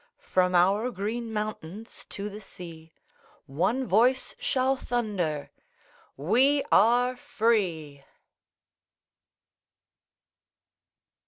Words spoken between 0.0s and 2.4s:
From our Green Mountains to